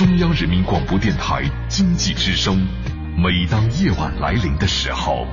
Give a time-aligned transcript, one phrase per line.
[0.00, 2.66] 中央人民广播电台经济之声。
[3.18, 5.26] 每当夜晚来临的时候，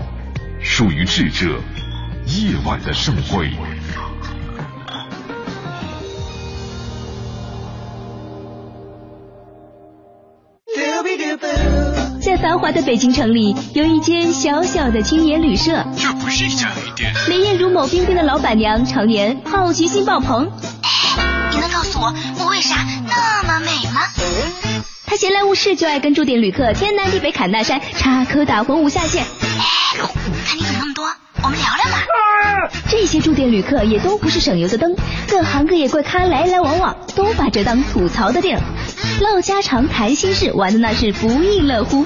[0.61, 1.57] 属于智者
[2.25, 3.49] 夜晚的盛会。
[12.19, 15.81] 在繁华的北京城里，有一间小小的青年旅社。
[15.97, 17.13] 这不是一家旅店。
[17.29, 20.51] 美艳如某冰冰的老板娘，常年好奇心爆棚。
[20.81, 24.01] 哎，你能告诉我我为啥那么美吗？
[25.09, 29.23] 她闲来无事就爱跟驻店旅客天南地北侃大山，插科打诨无下限。
[29.23, 29.97] 哎，
[30.45, 31.05] 看你懂那么多，
[31.41, 31.97] 我们聊聊嘛。
[32.89, 34.93] 这些驻店旅客也都不是省油的灯，
[35.25, 38.59] 各行各业怪咖来来往往，都把这当吐槽的地儿。
[39.21, 42.05] 唠家常谈心事，玩的那是不亦乐乎。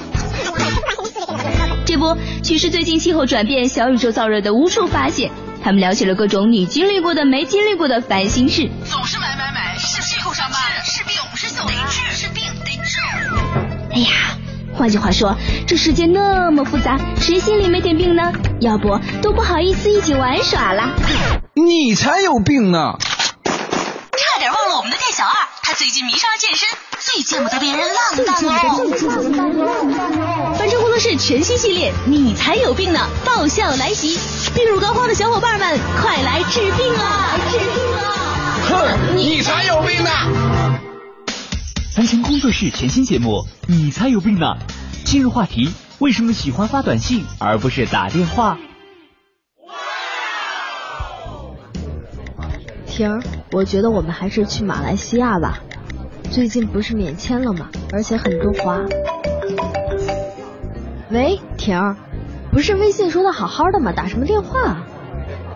[1.84, 5.28] 这不，许是最近气候转变、小宇宙燥热的无处发泄，
[5.64, 8.70] 他们聊起了各种你经历过的、没经历过的烦心事。
[8.88, 12.31] 总是买买买，是屁股上班，是病是秀，得治是病得治。
[13.94, 14.38] 哎呀，
[14.74, 18.32] 换句话说，这世界那么复杂，谁心里没点病呢？
[18.60, 20.94] 要不都不好意思一起玩耍了。
[21.54, 22.94] 你才有病呢！
[23.44, 26.66] 差点忘了我们的店小二，他最近迷上了健身，
[27.00, 30.56] 最见不得别人浪荡哦。
[30.58, 33.06] 反正工作室全新系列，你才有病呢！
[33.26, 34.18] 爆笑来袭，
[34.54, 37.38] 病入膏肓的小伙伴们，快来治病啊！
[37.50, 37.68] 治病
[37.98, 38.00] 啊！
[38.70, 40.10] 哼，你才有病呢！
[41.94, 44.56] 凡尘工作室全新节目，你才有病呢！
[45.04, 45.68] 今日话题：
[45.98, 48.56] 为什么喜欢发短信而不是打电话？
[52.86, 55.58] 婷儿，我觉得我们还是去马来西亚吧。
[56.30, 57.68] 最近不是免签了吗？
[57.92, 58.80] 而且很多华。
[61.10, 61.96] 喂，婷儿，
[62.50, 63.92] 不是微信说的好好的吗？
[63.92, 64.78] 打什么电话？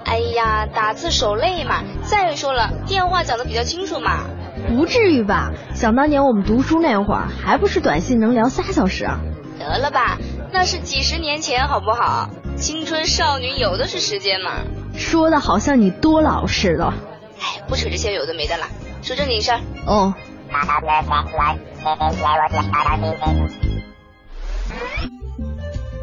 [0.04, 1.82] 哎呀，打字手累嘛。
[2.04, 4.24] 再说了，电话讲的比较清楚嘛。
[4.68, 5.52] 不至于吧？
[5.74, 9.04] 想当年我们读书那会儿，还不是短信能聊仨小时？
[9.04, 9.20] 啊
[9.58, 10.18] 得了吧，
[10.52, 12.28] 那是几十年前好不好？
[12.56, 14.50] 青春少女有的是时间嘛。
[14.94, 16.92] 说的好像你多老似的。
[17.40, 18.66] 哎，不扯这些有的没的了，
[19.02, 19.60] 说正经事儿。
[19.86, 20.14] 哦。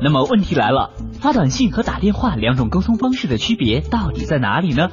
[0.02, 0.92] 那么问题来了，
[1.22, 4.90] 发短信和打电话两种沟通方式的区别到底在哪里呢？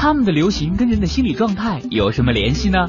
[0.00, 2.86] 他们的流行跟人的心理状态有什么联系呢？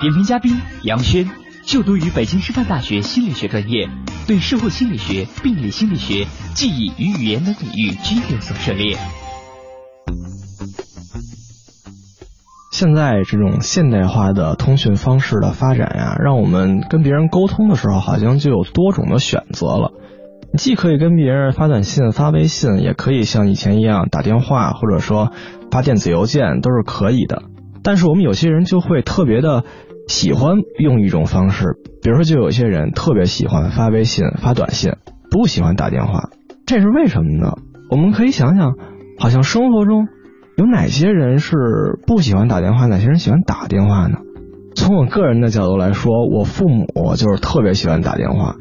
[0.00, 1.30] 点评嘉宾杨轩，
[1.64, 3.88] 就读于北京师范大学心理学专业，
[4.26, 8.98] 对社会心理学、病理心理学、记忆与语言等领域均有所涉猎。
[12.72, 19.92] 现在这种现代化的通讯方式的发展呀，让我们跟别人沟通的时候，好像就有多种的选择了。
[20.56, 25.32] 既可以跟别人发短信、发微信，也可以像以前一样打电话，或者说
[25.70, 27.42] 发电子邮件，都是可以的。
[27.82, 29.64] 但是我们有些人就会特别的
[30.08, 34.92] 喜欢用一种方式，比如说就有些人特别喜欢发微信、发短信，
[35.30, 36.30] 不喜欢打电话，
[36.66, 37.54] 这是为什么呢？
[37.90, 38.74] 我们可以想想，
[39.18, 40.08] 好像生活中。
[40.56, 41.56] 有哪些人是
[42.06, 44.18] 不喜欢打电话，哪些人喜欢打电话呢？
[44.76, 46.86] 从我个人的角度来说，我父母
[47.16, 48.54] 就是特别喜欢打电话，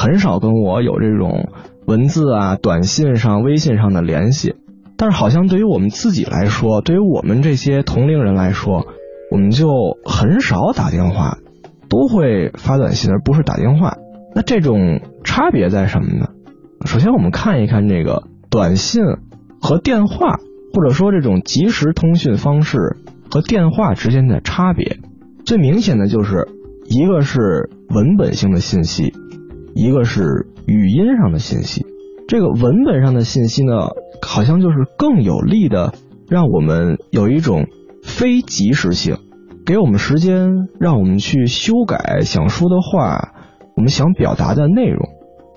[0.00, 1.50] 很少跟我有这种
[1.86, 4.54] 文字啊、短信上、微信上的联系。
[4.96, 8.86] 但是好像对于我们自己来说，对于我们这些同龄人来说，
[9.30, 9.68] 我们就
[10.06, 11.36] 很少打电话，
[11.90, 13.98] 都会发短信而不是打电话。
[14.34, 16.28] 那这种差别在什么呢？
[16.86, 19.02] 首先我们看一看这个短信
[19.60, 20.40] 和电话。
[20.72, 22.78] 或者说，这种即时通讯方式
[23.28, 24.98] 和电话之间的差别，
[25.44, 26.46] 最明显的就是
[26.88, 29.12] 一个是文本性的信息，
[29.80, 31.86] 一个是语音上的信息。
[32.28, 33.72] 这个文本上的信息呢，
[34.20, 35.94] 好像就是更有力的，
[36.28, 37.64] 让我们有一种
[38.04, 39.16] 非即时性，
[39.64, 43.32] 给我们时间，让我们去修改想说的话，
[43.74, 45.08] 我们想表达的内容。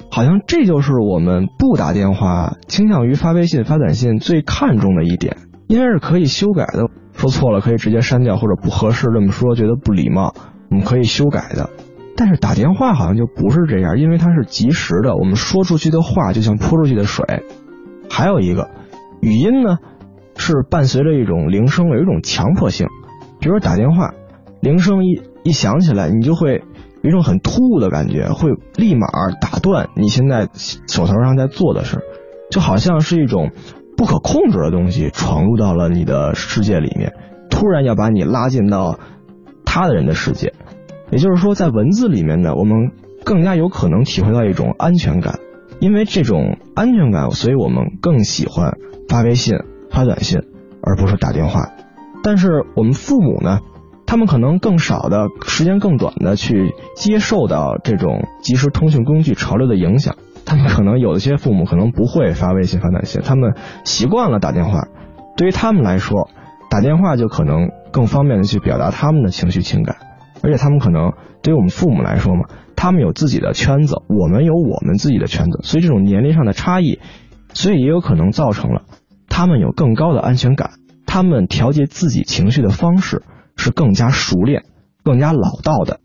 [0.09, 5.35] 好像这就是我们不打电话，倾向于发微信、发短信最看重的一点，
[5.67, 6.85] 应该是可以修改的。
[7.12, 10.33] 说错了可以直接删掉，或者不合适这么说觉得不礼貌，
[10.71, 11.69] 我们可以修改的。
[12.23, 17.25] 但是打电话好像就不是这样，因为它是及时的，我们说出去的话就像泼出去的水。
[18.09, 18.69] 还有一个，
[19.19, 19.75] 语音呢
[20.37, 22.87] 是伴随着一种铃声，有一种强迫性。
[23.41, 24.13] 比如说打电话，
[24.61, 26.63] 铃声一一响起来，你就会。
[27.01, 29.05] 有一种很突兀的感觉，会立马
[29.41, 30.47] 打断你现在
[30.87, 31.99] 手头上在做的事，
[32.49, 33.51] 就好像是一种
[33.97, 37.11] 不可控制的东西闯入到了你的世界里面，
[37.49, 38.97] 突然要把你拉进到
[39.65, 40.53] 他的人的世界。
[41.11, 42.91] 也就是说，在文字里面呢，我们
[43.23, 45.39] 更加有可能体会到一种安全感，
[45.79, 48.77] 因为这种安全感，所以我们更喜欢
[49.09, 49.57] 发微信、
[49.91, 50.39] 发短信，
[50.81, 51.71] 而不是打电话。
[52.23, 53.59] 但是我们父母呢？
[54.05, 60.15] 他们可能更少的时间更短的去接受到这种即时通讯工具潮流的影响。
[60.45, 64.88] 他们可能有一些父母可能不会发微信发短信，他们习惯了打电话。
[65.35, 66.29] 对于他们来说，
[66.69, 69.95] 打电话就可能更方便的去表达他们的情绪情感，
[70.44, 77.00] 而且他们可能对于我们父母来说嘛，他们有自己的圈子，我们有我们自己的圈子，所以这种年龄上的差异，
[77.54, 78.84] 所以也有可能造成了
[79.30, 80.72] 他们有更高的安全感，
[81.07, 83.24] 他们调节自己情绪的方式
[83.56, 84.66] 是更加熟练、
[85.04, 86.01] 更加老道的，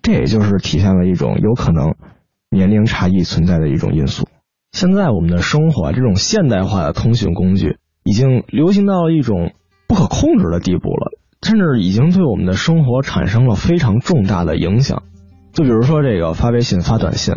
[0.00, 1.94] 这也就是体现了一种有可能。
[2.54, 4.28] 年龄差异存在的一种因素。
[4.72, 9.52] 现在我们的生活，这种现代化的通讯工具已经流行到了一种
[9.88, 15.02] 不可控制的地步了，甚至已经对我们的生活产生了非常重大的影响。
[15.52, 17.34] 就比如说这个发微信、发短信，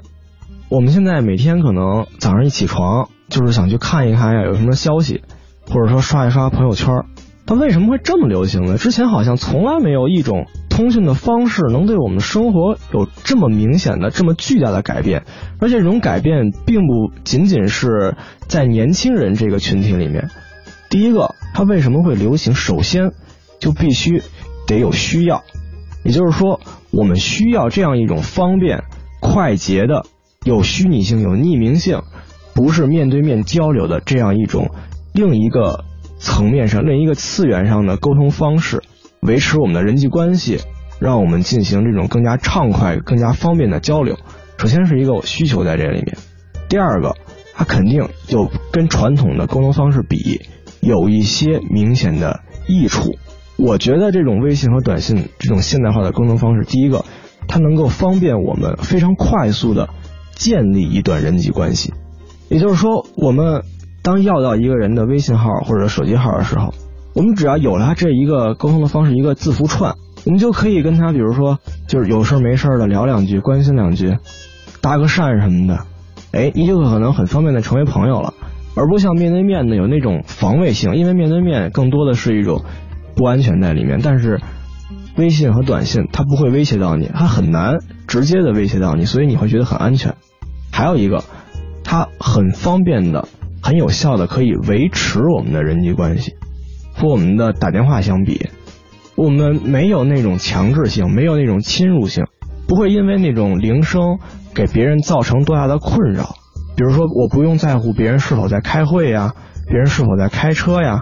[0.69, 5.22] 我们现在每天可能早上一起床就是想去看一看呀有什么消息，
[5.68, 7.04] 或者说刷一刷朋友圈。
[7.48, 8.78] 它为什么会这么流行呢？
[8.78, 15.25] 之前好像从来没有一种通讯的方式能对我们生活有这么明显的、这么巨大的改变，
[15.60, 18.16] 而且这种改变并不仅仅是
[18.48, 20.30] 在年轻人这个群体里面。
[20.90, 22.56] 第一个，它为什么会流行？
[22.56, 23.12] 首先，
[23.60, 24.22] 就必须
[24.68, 25.44] 得有需要，
[26.04, 26.60] 也就是说，
[26.92, 28.84] 我们需要这样一种方便、
[29.19, 30.06] 快捷的、
[30.44, 32.02] 有虚拟性、有匿名性，
[32.54, 34.69] 不是面对面交流的这样一种
[35.13, 35.86] 另一个。
[36.18, 38.81] 层面上，另一个次元上的沟通方式，
[39.22, 40.60] 维持我们的人际关系，
[40.98, 44.18] 让我们进行这种更加畅快、更加方便的交流。
[44.58, 46.18] 首先是一个需求在这里面，
[46.69, 47.13] 第二个，
[47.54, 50.42] 它肯定就跟传统的沟通方式比，
[50.80, 53.18] 有一些明显的益处。
[53.57, 57.06] 我觉得这种微信和短信这种现代化的沟通方式，第一个，
[57.48, 59.90] 它能够方便我们非常快速的
[60.34, 61.94] 建立一段人际关系，
[62.50, 63.63] 也就是说，我们。
[64.04, 66.75] 当要到一个人的微信号或者手机号的时候，
[67.16, 69.96] 我们只要有了这一个沟通的方式，一个字符串，
[70.28, 74.18] 我们就可以跟他，比如说，就是有事没事的聊两句，关心两句，
[74.80, 75.88] 搭个讪什么的，
[76.34, 78.36] 哎，你就可能很方便的成为朋友了，
[78.75, 82.63] 而不像面对面的有那种防卫性，因为面对面更多的是一种
[83.16, 84.42] 不安全在里面，但是
[85.18, 90.16] 微信和短信它不会威胁到你，它很难直接的威胁到你，所以你会觉得很安全。
[90.72, 91.24] 还有一个，
[91.84, 93.28] 它很方便的。
[93.64, 96.36] 很有效的可以维持我们的人际关系，
[96.94, 98.50] 和我们的打电话相比，
[99.16, 102.26] 我们没有那种强制性，没有那种侵入性，
[102.68, 104.20] 不会因为那种铃声
[104.54, 106.36] 给别人造成多大的困扰。
[106.76, 109.34] 比如说，我不用在乎别人是否在开会呀，
[109.68, 111.02] 别人是否在开车呀，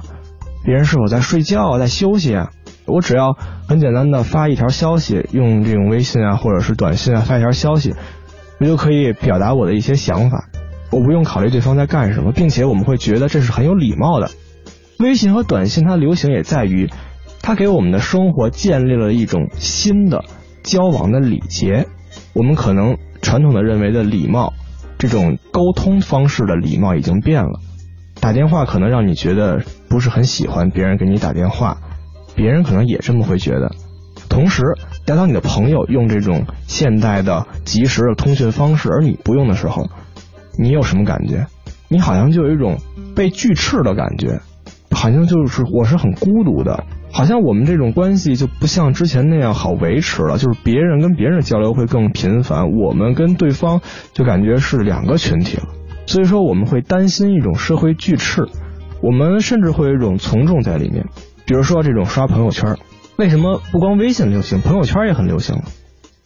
[0.64, 2.52] 别人是否在睡觉在休息啊，
[2.86, 3.38] 我只要
[3.68, 7.94] 很简单的发一条消息，用这种微信啊或者是短信啊发一条消息，
[8.60, 10.50] 我就可以表达我的一些想法。
[10.90, 14.30] 我不用考虑对方在干什么，并且我们会觉得这是很有礼貌的。
[15.00, 16.90] 微信和短信它流行也在于，
[17.42, 20.24] 它给我们的生活建立了一种新的
[20.62, 21.88] 交往的礼节。
[22.34, 24.54] 我们可能传统的认为的礼貌，
[25.00, 27.60] 这种沟通方式的礼貌已经变了。
[28.24, 31.80] 打电话可能让你觉得不是很喜欢别人给你打电话，
[32.36, 33.76] 别人可能也这么会觉得。
[34.30, 34.64] 同时，
[35.06, 39.90] 当你的朋友用这种现代的即时的通讯方式，而你不用的时候。
[40.58, 41.48] 你有什么感觉？
[41.90, 42.78] 你好像就有一种
[43.14, 44.40] 被拒斥的感觉，
[44.92, 50.38] 好像就是我是很孤独的，好像我们这种关系就不像之前那样好维持了。
[50.38, 53.82] 就是别人跟别人交流会更频繁，我们跟对方
[54.14, 55.64] 就感觉是两个群体了。
[56.06, 58.46] 所以说我们会担心一种社会拒斥，
[59.02, 61.06] 我们甚至会有一种从众在里面。
[61.46, 62.78] 比如说这种刷朋友圈，
[63.18, 65.62] 为什么不光微信流行，朋友圈也很流行？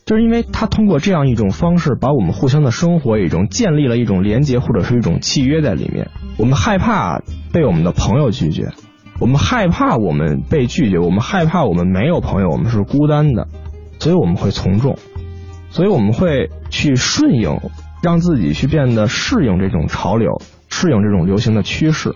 [0.06, 6.10] 就是因为他通过这样一种方式，把我们互相的生活一种建立了一种连接或者是一种契约在里面。
[6.38, 8.70] 我们害怕被我们的朋友拒绝，
[9.20, 13.48] 我们害怕我们被拒绝，我们害怕我们没有朋友，我们是孤单的，
[14.00, 14.98] 所以我们会从众，
[15.70, 17.60] 所以我们会去顺应，
[18.08, 22.16] 让自己去变得适应这种潮流，适应这种流行的趋势，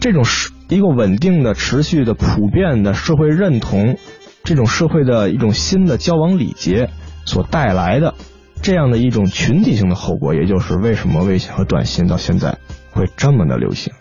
[0.00, 3.98] 这种是一个稳定的、持续的、普遍的社会认同，
[4.44, 6.88] 这种社会的一种新的交往礼节。
[7.26, 8.14] 所带来的
[8.62, 12.56] 这样的一种群体性的后果，也就是为什么微信和短信到现在
[12.92, 13.92] 会这么的流行。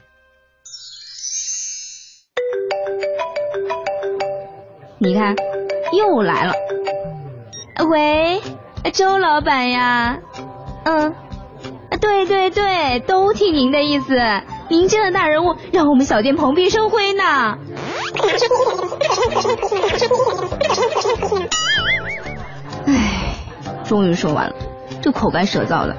[5.00, 5.36] 你看，
[5.92, 6.54] 又来了。
[7.90, 8.40] 喂，
[8.94, 10.20] 周老板呀？
[10.88, 11.16] 嗯，
[12.00, 14.18] 对对对，都听您的意思。
[14.70, 17.58] 您这样的大人物，让我们小店蓬荜生辉呢。
[23.84, 24.56] 终于说完了，
[25.02, 25.96] 这口干舌燥的。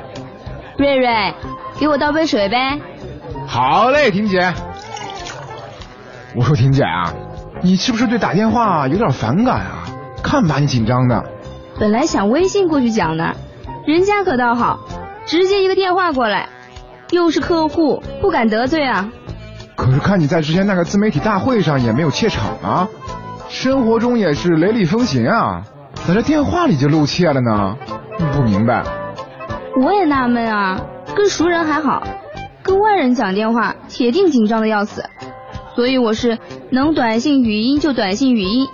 [0.76, 1.34] 瑞瑞，
[1.78, 2.80] 给我倒杯水呗。
[3.46, 4.52] 好嘞，婷姐。
[6.36, 7.14] 我说婷姐啊，
[7.62, 9.84] 你是不是对打电话有点反感啊？
[10.22, 11.22] 看把你紧张的。
[11.78, 13.36] 本来想微信过去讲的，
[13.86, 14.80] 人家可倒好，
[15.26, 16.48] 直接一个电话过来，
[17.10, 19.10] 又是客户，不敢得罪啊。
[19.74, 22.88] 可是看你在之前那个自媒体大会上也没有怯场啊，
[23.48, 25.62] 生活中也是雷厉风行啊，
[26.06, 27.76] 咋这电话里就露怯了呢？
[28.32, 28.84] 不明白。
[29.82, 30.80] 我也纳闷啊，
[31.14, 32.02] 跟熟人还好，
[32.62, 35.04] 跟外人讲电话，铁定紧张的要死。
[35.74, 36.38] 所以我是
[36.70, 38.66] 能短信语音就短信语音，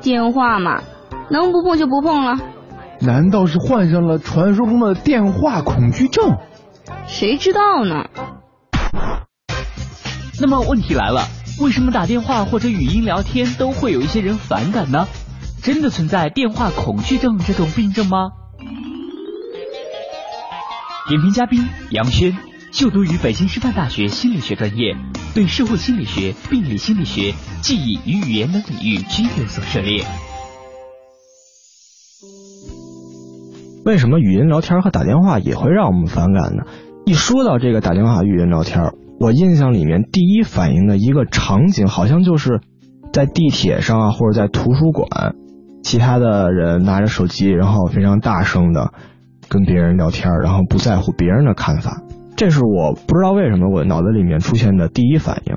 [0.00, 0.82] 电话嘛，
[1.28, 2.38] 能不碰就不碰了。
[3.00, 6.36] 难道是患上了传说中的电话恐惧症？
[7.06, 8.04] 谁知道呢？
[10.38, 11.26] 那么问题来了，
[11.60, 15.08] 为什么打电话或者语音聊天都会有一些人反感呢？
[15.62, 18.30] 真的存在电话恐惧症这种病症吗？
[21.08, 22.36] 点评嘉宾杨轩，
[22.70, 24.94] 就读于北京师范大学心理学专业，
[25.34, 30.04] 对社会心理学、病理心理学、记忆与语言等领域均有所涉猎。
[33.84, 36.64] 为什么语音聊天和打电话也会让我们反感呢？
[37.06, 42.60] 一说到这个打电话、语音聊天，我印象里面第一反应的一个场景，好像就是
[43.12, 45.34] 在地铁上啊，或者在图书馆，
[45.82, 48.92] 其他的人拿着手机，然后非常大声的
[49.48, 52.02] 跟别人聊天，然后不在乎别人的看法。
[52.36, 55.56] 这是我不知道为什么我脑子里面出现的第一反应。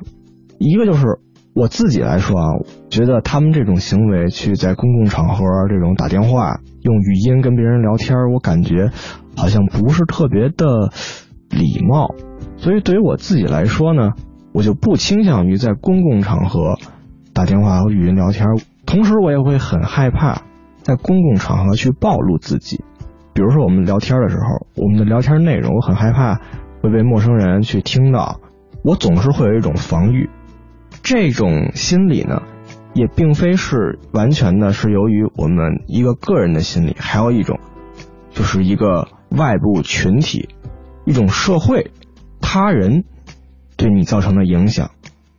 [0.60, 1.06] 一个就是
[1.56, 2.48] 我自己来说啊，
[2.90, 8.90] 觉得他们这种行为去在公共场合这种打电话、用语音跟别人聊天，我感觉
[9.38, 10.90] 好像不是特别的
[11.50, 12.16] 礼貌。
[12.58, 14.14] 所以对于我自己来说呢，
[14.52, 16.76] 我就不倾向于在公共场合
[17.34, 18.48] 打电话和语音聊天。
[18.86, 20.42] 同时，我也会很害怕
[20.82, 22.84] 在公共场合去暴露自己。
[23.34, 26.40] 比如说我们聊天的时候，我们的聊天内容，我很害怕
[26.82, 28.40] 会被陌生人去听到，
[28.84, 30.30] 我总是会有一种防御。
[31.04, 32.44] 这种心理呢，
[32.94, 37.60] 也并非是完全的是由于我们一个个人的心理，还有一种
[38.32, 40.48] 就是一个外部群体、
[41.06, 41.92] 一种社会、
[42.40, 43.04] 他人
[43.76, 44.92] 对你造成的影响。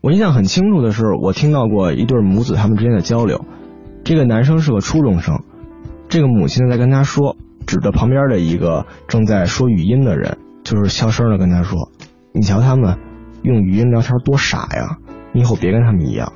[0.02, 3.47] 我印象很清楚的是，我听到过一对母子他们之间的交流。
[4.04, 5.44] 这个男生是个初中生，
[6.11, 11.90] 这个母亲在跟他说，指着旁边的一个正在说语音的人，就是小声的跟他说
[12.35, 12.99] ：“你瞧他们
[13.42, 14.99] 用语音聊天多傻呀！”
[15.35, 16.33] 你以后别跟他们一样，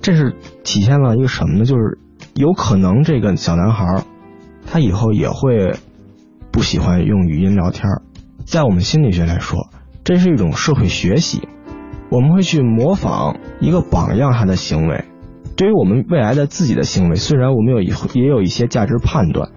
[0.00, 1.64] 这是体现了一个什么呢？
[1.64, 1.98] 就是
[2.34, 4.02] 有可能这个小男孩，
[4.66, 5.76] 他以后也会
[6.50, 7.84] 不喜欢用语音聊天。
[8.46, 9.68] 在我们心理学来说，
[10.02, 11.46] 这是一种社会学习，
[12.10, 15.04] 我们会去模仿一个榜样他的行为。
[15.54, 19.50] 对于我们未来的自己的行为，虽然我们有也有一些价值判断，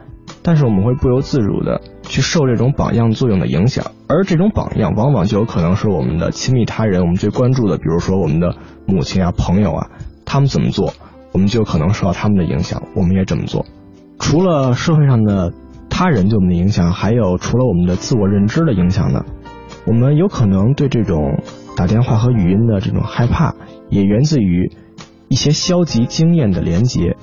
[0.43, 1.79] 但是我们会不由自主的
[2.11, 3.91] 去受这种榜样作用的影响。
[4.07, 9.89] 而这种榜样往往就有可能是我们的亲密他人，我们最关注的，比如说我们的母亲啊、朋友啊，
[10.25, 10.93] 他们怎么做，
[11.31, 13.65] 我们就可能受到他们的影响，我们也这么做。
[14.19, 15.53] 除了社会上的
[15.89, 19.23] 他人对我们的影响，还有除了我们的自我认知的影响呢，
[19.87, 21.41] 我们有可能对这种
[21.77, 23.55] 打电话和语音的这种害怕，
[23.89, 24.69] 也源自于
[25.29, 27.15] 一些消极经验的连接，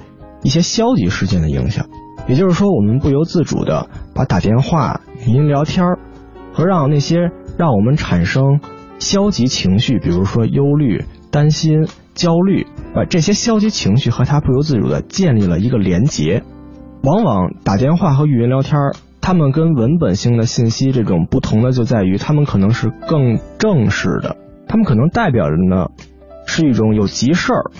[0.42, 1.86] 一些消极事件的影响。
[2.28, 5.84] 也就是说，我们不由自主的把打电话、语音聊天。
[6.50, 8.58] 和让那些让我们产生
[8.98, 16.42] 消极情绪，比如说忧虑、担心、焦虑，把这些消极情绪和他不由自主的建立了一个连结。
[17.04, 18.76] 往往打电话和语音聊天，
[19.20, 25.90] 他们跟文本性的信息这种不同的就在于，他们可能是更正式的，他们可能代表着呢
[26.44, 27.70] 是一种有急事儿，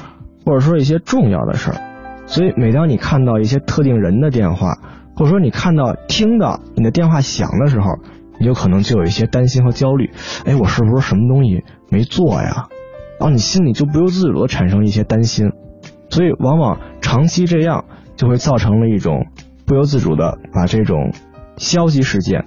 [0.46, 1.87] 或者说一些重要的事儿。
[2.28, 4.78] 所以每当你看到一些特定人的电话，
[5.16, 7.86] 或者说你看到听到你的电话响的时候，
[8.38, 10.10] 你有可能就有一些担心和焦虑，
[10.44, 12.68] 哎，我是不是什么东西没做呀？
[13.18, 15.50] 然后你心里就不由自主的产生一些担心，
[16.10, 19.26] 所以往往长期这样就会造成了一种
[19.66, 21.12] 不由自主的把这种
[21.56, 22.44] 消极事件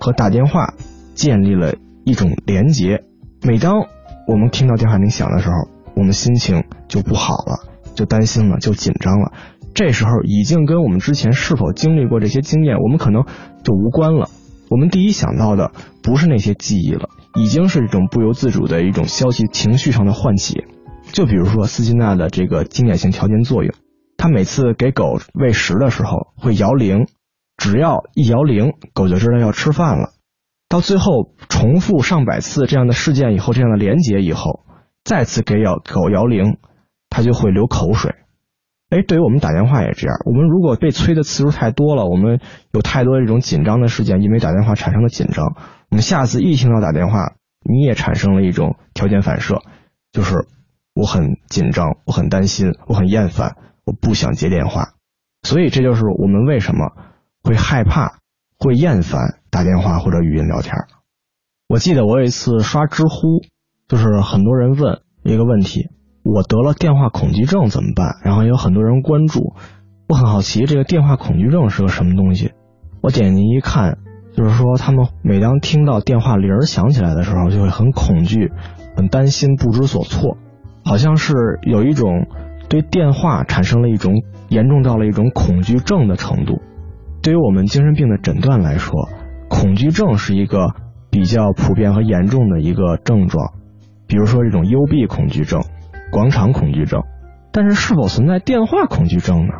[0.00, 0.74] 和打电话
[1.14, 3.04] 建立了一种连结。
[3.42, 3.86] 每当
[4.26, 5.54] 我们听到电话铃响的时候，
[5.94, 7.60] 我们心情就不好了，
[7.98, 9.32] 就担心了，就紧张了。
[9.74, 13.24] 这时候已经跟我们之前是否经历过这些经验，我们可能
[13.64, 14.30] 就无关了。
[14.70, 20.64] 我们第一想到的不是那些记忆了，已经是一种不由自主的一种消极情绪上的唤起。
[21.10, 23.74] 就比如说斯金纳的这个经典性条件作用，
[24.16, 27.08] 他每次给狗喂食的时候会摇铃，
[27.56, 30.10] 只要一摇铃，狗就知道要吃饭了。
[30.68, 34.60] 到最后重复上百次这样的事件以后，这样的连结以后，
[35.02, 36.58] 再次给咬狗摇铃，
[37.18, 38.14] 他就会流口水。
[38.90, 40.16] 哎，对于我们打电话也这样。
[40.24, 45.56] 我们如果被催的次数太多了，我们有太多这种紧张的事件，因为打电话产生的紧张，
[45.90, 47.32] 我们下次一听到打电话，
[47.68, 49.62] 你也产生了一种条件反射，
[50.12, 50.46] 就是
[50.94, 54.90] 我很紧张，我很担心，我很厌烦，我不想接电话。
[55.42, 56.92] 所以这就是我们为什么
[57.42, 58.20] 会害怕、
[58.60, 60.76] 会厌烦打电话或者语音聊天。
[61.66, 63.42] 我记得我有一次刷知乎，
[63.88, 65.90] 就是很多人问一个问题：
[66.30, 68.16] 我得了电话恐惧症怎么办？
[68.22, 69.54] 然后有很多人关注，
[70.08, 72.52] 我很好奇这个电话恐惧症是个什么东西。
[73.00, 73.96] 我点进一看，
[74.36, 78.52] 就是说他们每当听到电话铃响起来的时候，就会很恐惧、
[78.94, 80.36] 很担心、不知所措，
[80.84, 81.32] 好像是
[81.62, 82.26] 有一种
[82.68, 84.12] 对电话产生了一种
[84.50, 86.60] 严重到了一种恐惧症的程度。
[87.22, 88.92] 对于我们精神病的诊断来说，
[89.48, 90.74] 恐惧症是一个
[91.10, 93.54] 比较普遍和严重的一个症状，
[94.06, 95.62] 比如说这种幽闭恐惧症、
[96.10, 97.02] 广场恐惧症。
[97.50, 99.54] 但是是否存在电话恐惧症呢？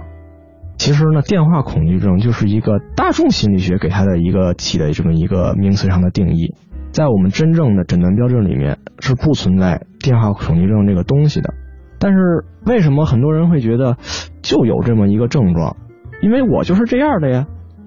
[0.77, 6.55] 其实呢，电话恐惧症就是一个大众心理学给它的一个起的这么一个名词上的定义，
[6.93, 11.53] 在我们真正的诊断标准里面是不存在电话恐惧症这个东西的。
[11.99, 12.19] 但是
[12.65, 13.97] 为什么很多人会觉得
[14.41, 15.77] 就有这么一个症状？
[16.23, 17.47] 因为我就是这样的呀，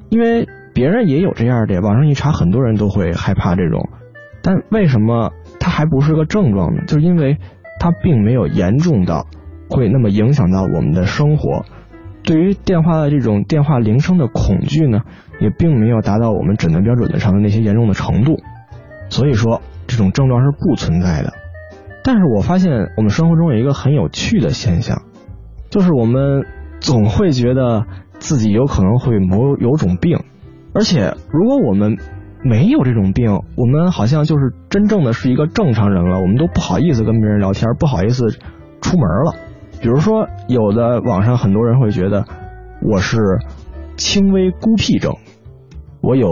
[0.10, 3.88] 因为别人也有这样的，网上一查，很多人都会害怕这种。
[4.42, 6.82] 但为什么它还不是个症状呢？
[6.88, 7.38] 就是因为
[7.82, 9.26] 它并没有严重到
[9.68, 11.66] 会那么影响到我们的生活。
[12.22, 15.02] 对于电话的这种电话铃声的恐惧呢，
[15.40, 18.40] 也并没有达到我们诊断标准的上的那些严重的程度，
[19.10, 21.34] 所以说这种症状是不存在的。
[22.04, 25.02] 但是我发现我们生活中有一个很有趣的现象，
[25.72, 26.46] 就是我们
[26.80, 27.88] 总会觉得
[28.20, 30.20] 自己有可能会某有种病，
[30.76, 31.98] 而且如果我们
[32.44, 38.30] 没有这种病，我们好像就是真正的是一个正常人了，我们都不好意思跟别人聊天，不好意思
[38.82, 39.36] 出门了。
[39.82, 42.26] 比如说，有的网上很多人会觉得
[42.82, 43.18] 我是
[43.96, 45.14] 轻微孤僻症，
[46.02, 46.30] 我有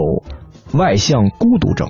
[0.74, 1.90] 外向孤独症，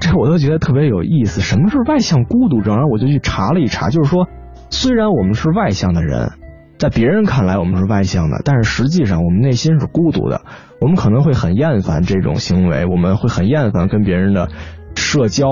[0.00, 1.40] 这我都觉得特别有意思。
[1.40, 2.74] 什么是外向孤独症？
[2.76, 4.28] 然后我就去查了一查，就是说，
[4.70, 6.32] 虽然我们是外向的人，
[6.78, 10.42] 在别人看来我们是外向的，但是实际上我们内心是孤独的。
[10.80, 14.48] 我们可能会很厌烦这种行为，我们会很厌烦跟别人的
[14.94, 15.48] 社交，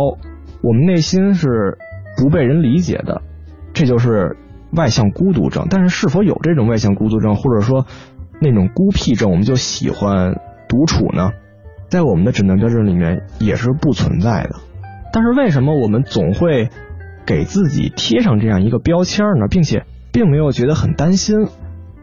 [0.62, 1.78] 我们内心是
[2.16, 3.22] 不被人理解的，
[3.72, 4.36] 这就是。
[4.74, 7.86] 外向孤独症，但是是否有这种外向孤独症，或者说
[8.40, 11.32] 那种孤僻症，我们就喜欢独处呢？
[11.90, 14.52] 在我们的诊断标准里面也是不存在的。
[15.12, 16.70] 但是为什么我们总会
[17.26, 19.46] 给自己贴上这样一个标签呢？
[19.50, 21.46] 并且并没有觉得很担心，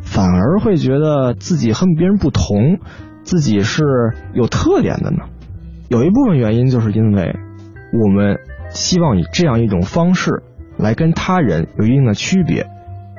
[0.02, 2.80] 反而会觉得自己和别人不同，
[3.24, 3.84] 自己是
[4.34, 5.26] 有特点的呢？
[5.88, 7.36] 有一部分原因就是因为
[7.94, 8.38] 我们
[8.70, 10.44] 希望以这样一种方式。
[10.82, 12.66] 来跟他人有一定的区别，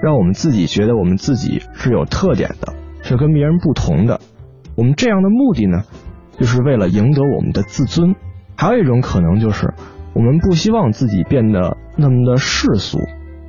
[0.02, 2.72] 让我们自己觉得我们自己是有特点的，
[3.02, 4.18] 是跟别人不同的。
[4.76, 5.82] 我们这样的目的呢，
[6.38, 8.14] 就是为了赢得我们的自尊。
[8.56, 9.74] 还有一种可能就是，
[10.14, 12.98] 我们不希望自己变得那么的世俗，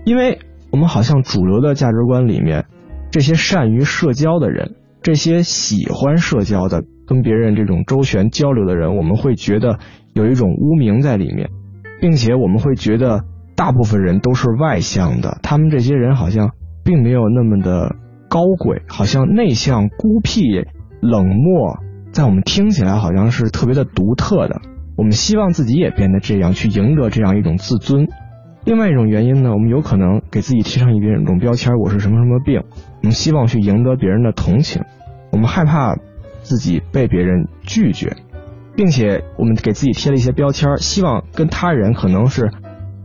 [0.04, 0.40] 因为
[0.72, 2.66] 我们好像主流的价值观里面，
[3.12, 9.80] 这些善于社交的人，这些喜欢社交的、跟别人这种周旋交流的人，我们会觉得
[10.14, 11.50] 有一种污名在里面，
[12.00, 13.26] 并且我们会觉得。
[13.54, 16.50] 大部分人都是外向的，他们这些人好像
[16.84, 17.96] 并没有那么的
[18.28, 20.42] 高贵，好像内向、孤僻、
[21.00, 21.78] 冷漠，
[22.12, 24.62] 在我们听起来好像是特别的独特的。
[24.98, 28.08] 我们希望自己也变得这样，去赢得这样一种自尊。
[28.64, 32.64] 另外一种原因呢，我们有可能给自己贴上一种种标签，我是什么什么病。
[33.02, 34.84] 我们希望去赢得别人的同情，
[35.32, 35.96] 我们害怕
[36.42, 38.16] 自己被别人拒绝，
[38.76, 42.52] 并且我们给自己贴了一些标签，希望跟他人可能是。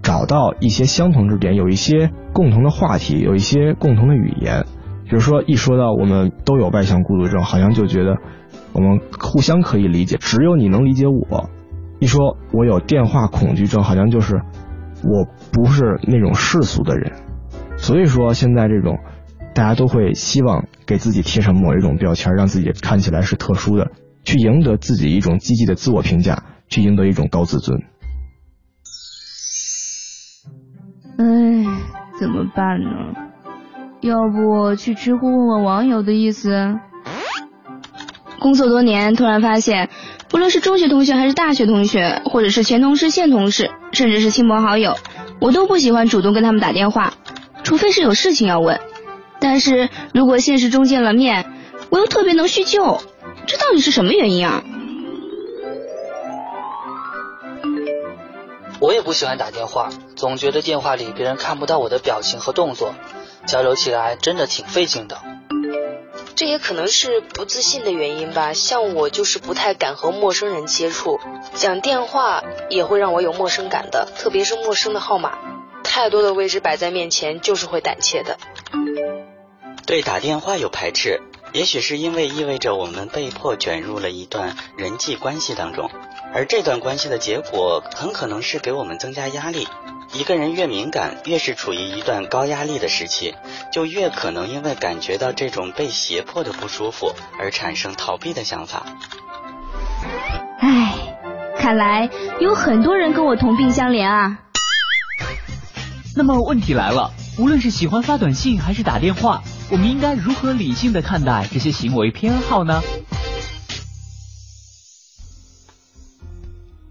[0.03, 4.65] 找到一些相同之点，有一些共同的话题，有一些共同的语言。
[5.03, 8.17] 比如说，一说到我们都有外向孤独症，好像就觉得
[8.73, 11.51] 我们互相可以理解，只有你能理解我。
[11.99, 14.43] 一说我有电话恐惧症，好像就是
[15.09, 17.13] 我不是那种世俗的人。
[17.77, 18.99] 所以说，现在这种
[19.55, 23.93] 大家都会希望给自己贴上某一种标签，让自己看起来是特殊的，
[24.25, 27.79] 去赢得自己一种积极的自我评价，去赢得一种高自尊。
[31.19, 31.25] 唉，
[32.21, 32.91] 怎么办呢？
[34.03, 36.75] 要不去知乎问问网友的意思？
[38.39, 39.89] 工作多年，突然发现，
[40.29, 44.97] 不论是中学同学还是大学同学，或者是前同事、现同事，甚至是亲朋好友，
[45.41, 47.15] 我都不喜欢主动跟他们打电话，
[47.63, 48.81] 除非是有事情要问。
[49.39, 51.47] 但是如果现实中见了面，
[51.91, 53.01] 我又特别能叙旧，
[53.47, 54.63] 这到底是什么原因啊？
[58.79, 62.95] 我也不喜欢打电话，总觉得电话里别人看不到我的表情和动作，
[63.47, 65.17] 交流起来真的挺费劲的。
[66.37, 71.19] 这也可能是不自信的原因吧，像我就是不太敢和陌生人接触，
[71.55, 75.39] 讲电话也会让我有陌生感的，特别是陌生的号码，
[75.83, 78.37] 太多的位置摆在面前就是会胆怯的。
[79.87, 81.23] 对打电话有排斥，
[81.53, 85.91] 也许是因为意味着我们被迫卷入了一段人际关系当中，
[86.35, 89.67] 而这段关系的结果很可能是给我们增加压力。
[90.13, 93.35] 一个人越敏感，越是处于一段高压力的时期，
[93.73, 98.87] 就越可能因为感觉到这种被胁迫的不舒服而产生逃避的想法。
[100.61, 100.95] 唉，
[101.59, 102.09] 看来
[102.41, 104.39] 有很多人跟我同病相怜啊。
[106.17, 112.81] 那么问题来了，无论是喜欢发短信还是打电话，我们应该如何理性的看待这些行为偏好呢？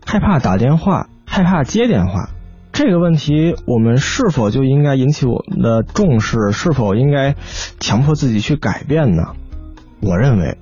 [0.05, 2.29] 害怕打电话，害怕接电话，
[2.75, 6.51] 这个问题我们是否就应该引起我们的重视？
[6.51, 7.33] 是否应该
[7.79, 9.23] 强迫自己去改变呢？
[10.01, 10.57] 我认为，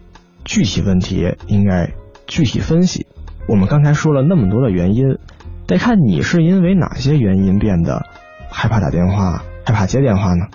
[0.45, 1.91] 具体问题应该
[2.27, 3.07] 具体分析。
[3.47, 5.17] 我们刚才说了那么多的原因，
[5.65, 8.05] 得看你是因为哪些原因变得。
[8.47, 10.45] 害怕打电话，害怕接电话呢？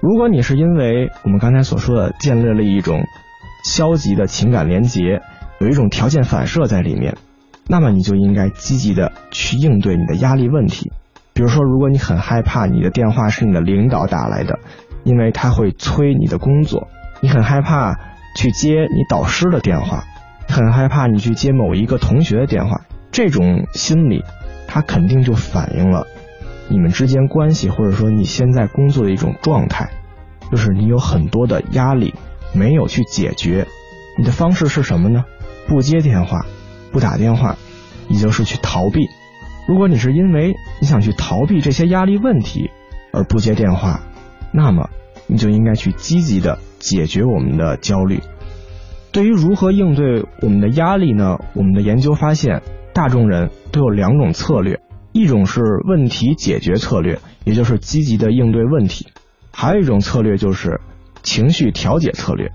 [0.00, 3.04] 如果你是因为我们刚才所说的建立了一种
[3.62, 5.22] 消极的情感连结，
[5.60, 7.16] 有一种条件反射在里面，
[7.68, 10.90] 那么你就应该积极的去应对你的压力问题。
[11.34, 14.60] 比如说，如果你很害怕你的电话是你的领导打来的，
[15.02, 16.86] 因为他会催你的工作；
[17.20, 17.98] 你很害怕
[18.36, 20.04] 去接你导师的电话，
[20.48, 24.22] 很害怕你去接某一个同学的电话，这种心理，
[24.68, 26.06] 它肯定就反映了。
[26.68, 29.90] 你们之间关系，或者说你现在工作的一种状态，
[30.52, 32.14] 就是你有很多的压力
[32.52, 33.66] 没有去解决。
[34.16, 35.24] 你的方式是什么呢？
[35.66, 36.46] 不接电话，
[36.92, 37.56] 不打电话，
[38.08, 39.08] 也就是去逃避。
[39.66, 42.70] 如果你是因为你想去逃避这些压力问题
[43.12, 44.00] 而不接电话，
[44.52, 44.90] 那么
[45.26, 48.20] 你就应该去积极的解决我们的焦虑。
[49.10, 51.38] 对于如何应对我们的压力呢？
[51.54, 54.80] 我们的研究发现，大众人都有两种策略。
[55.12, 59.06] 一种是问题解决策略，也就是积极的应对问题；
[59.52, 60.80] 还有一种策略就是
[61.22, 62.50] 情绪调节策略。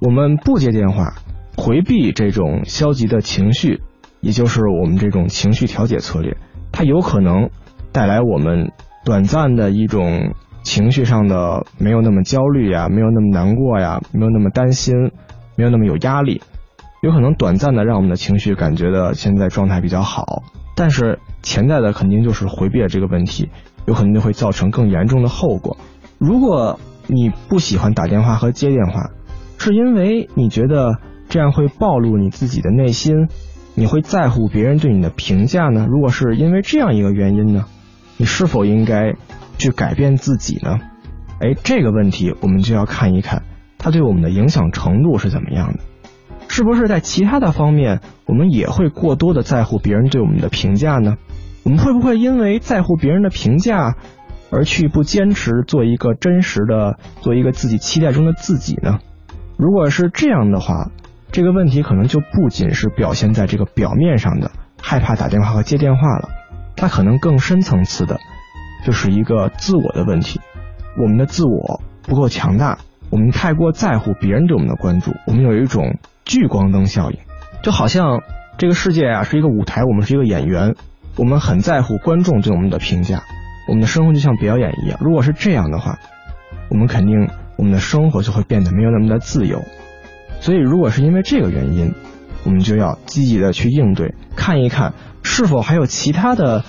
[0.00, 1.14] 我们不接电话，
[1.56, 3.80] 回避这种消极的情绪，
[4.22, 6.38] 也就是我们这种情绪调节策略。
[6.72, 7.50] 它有可能
[7.92, 8.72] 带来我们
[9.04, 10.32] 短暂的一种
[10.62, 14.94] 情绪上的没有那么焦虑呀，没有那么难过呀，没有那么担心，
[15.56, 16.40] 没有那么有压力，
[17.02, 20.44] 有可能短暂的让我们的情绪感觉的现在状态比较好。
[20.74, 23.50] 但是潜在的肯定就是回避了这个问题，
[23.86, 25.76] 有可能就会造成更严重的后果。
[26.18, 29.10] 如果你不喜欢打电话和接电话，
[29.58, 30.96] 是因为你觉得
[31.28, 33.28] 这样会暴露你自己的内心，
[33.74, 35.86] 你会在乎别人对你的评价呢？
[35.88, 37.64] 如果是因为这样一个原因呢，
[38.18, 39.14] 你是否应该
[39.58, 40.78] 去改变自己呢？
[41.40, 43.42] 哎，这个问题我们就要看一看
[43.78, 45.80] 它对我们的影响程度是怎么样的。
[46.48, 51.16] 是不是在其他的方面，我们也会过多的在乎别人对我们的评价呢？
[51.64, 53.96] 我们会不会因为在乎别人的评价，
[54.50, 58.98] 而去不坚持做一个真实的、做一个自己期待中的自己呢？
[59.56, 60.90] 如果是这样的话，
[61.32, 66.28] 这个问题可能就不仅是表现在这个表面上的害怕打电话和接电话了，
[66.76, 68.20] 它可能更深层次的，
[68.84, 70.40] 就是一个自我的问题。
[71.02, 72.78] 我们的自我不够强大，
[73.10, 75.98] 我们太过在乎别人对我们的关注，我们有一种。
[76.24, 77.18] 聚光灯效应，
[77.64, 78.22] 就好像
[78.56, 80.76] 这个世界啊是一个舞台，我们是一个演员，
[81.16, 83.24] 我们很在乎观众对我们的评价，
[83.66, 85.00] 我们的生活就像表演一样。
[85.02, 85.98] 如果是这样的话，
[86.70, 89.64] 我们肯定我们的生活就会变得没有那么的自由。
[90.42, 91.94] 所以，如果是因为这个原因，
[92.44, 96.64] 我们就要积极的去应对，看一看是否还有其他的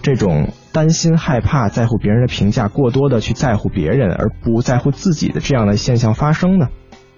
[0.00, 6.68] 这种担心、害怕、在乎别人的评价，过多的去在乎别人而不在乎自己的这样的现象发生呢？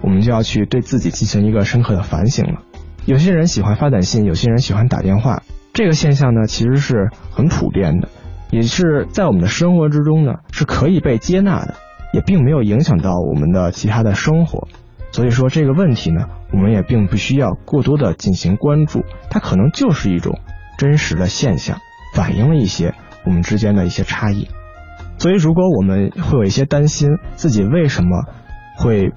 [0.01, 2.63] 我们就要去对自己进行一个深刻的反省了。
[3.07, 8.09] 有些人喜欢发短信，有些人喜欢打电话，这个现象呢，其实是很普遍的，
[8.51, 11.77] 也是在我们的生活之中呢是可以被接纳的，
[12.13, 14.67] 也并没有影响到我们的其他的生活。
[15.13, 20.39] 所以说这个问题呢，我们也并不需要过多的进行关注，它可能就是一种
[20.79, 21.79] 真实的现象，
[22.15, 22.95] 反映了一些
[23.25, 24.49] 我们之间的一些差异。
[25.19, 28.25] 所以如果我们会有一些担心，自己为什么
[28.77, 29.13] 会。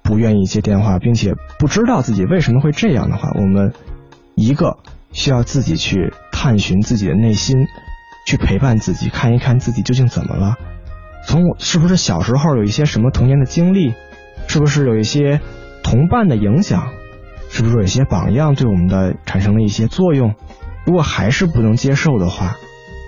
[0.00, 3.74] 不愿意接电话，并且不知道自己为什么会这样的话，我们
[4.34, 4.78] 一个
[5.12, 7.66] 需要自己去探寻自己的内心，
[8.26, 10.54] 去陪伴自己，看一看自己究竟怎么了。
[11.26, 13.92] 从我是不是小时候有一些什么童年的经历，
[14.48, 15.40] 是不是有一些
[15.84, 16.88] 同伴的影响，
[17.50, 20.34] 是不是有些榜样对我们的产生了一些作用？
[20.84, 22.56] 如果还是不能接受的话，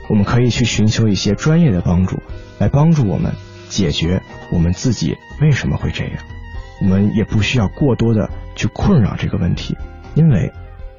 [0.08, 2.18] 我们可以去寻求一些专业的帮助，
[2.58, 3.32] 来帮助我们
[3.68, 4.22] 解决
[4.52, 6.14] 我们自己为什么会这样。
[6.82, 9.76] 我们也不需要过多的去困扰这个问题，
[10.14, 10.52] 因为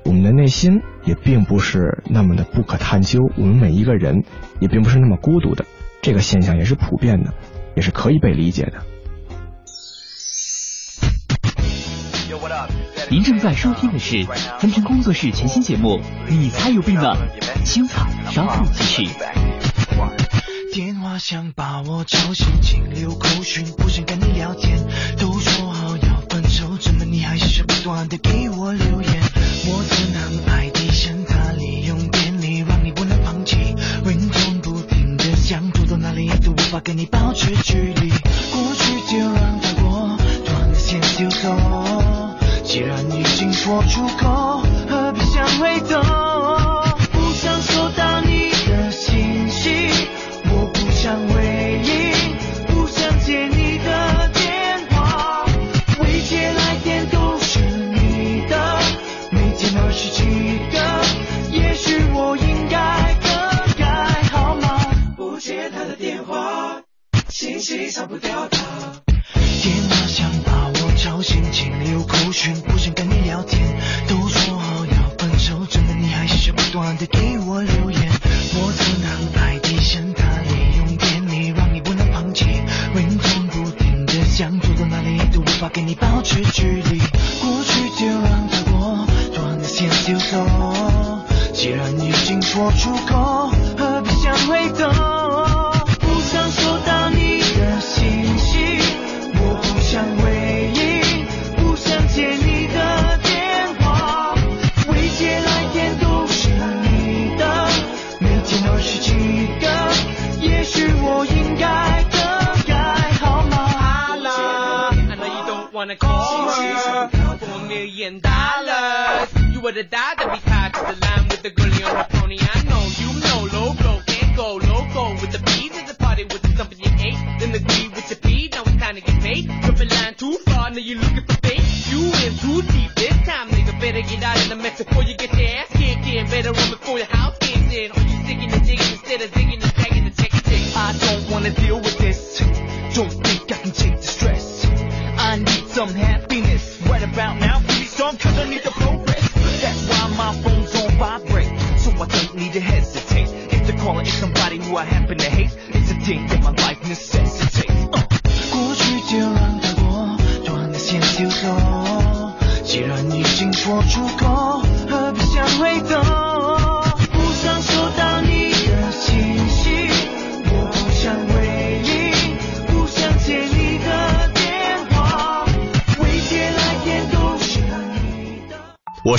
[0.05, 3.19] 我们的内心也并不是那么的不可探究。
[3.37, 4.23] 我们每一个人
[4.59, 5.65] 也并不是那么孤独的，
[6.01, 7.33] 这个现象也是普遍的，
[7.75, 8.83] 也是可以被理解的。
[13.11, 14.25] 您正在收听的是
[14.61, 15.97] 风尘工作室全新节目
[16.29, 17.13] 《你才有病呢》，
[17.65, 19.09] 精彩稍后继续。
[20.71, 24.79] 电话想把我吵醒，请留口讯，不想跟你聊天。
[25.17, 29.21] 都说好要分手，怎么你还是不断的给我留言？
[29.65, 33.75] 我只能爱地线他利用便利，让你不能放弃。
[34.05, 38.09] 运动不停的想走到哪里都无法跟你保持距离。
[38.09, 41.80] 过去就让它过，断了线就走。
[43.63, 46.70] 说出口，何必想回头？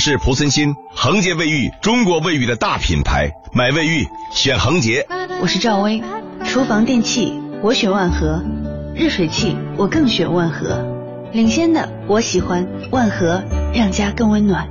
[0.05, 5.07] 是蒲森新，恒洁卫浴，中国卫浴的大品牌，买卫浴选恒洁。
[5.41, 6.03] 我是赵薇，
[6.45, 8.43] 厨房电器我选万和，
[8.93, 10.85] 热水器我更选万和，
[11.31, 14.67] 领先的我喜欢万和，让家更温暖。